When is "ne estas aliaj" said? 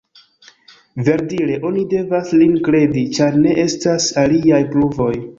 3.43-4.63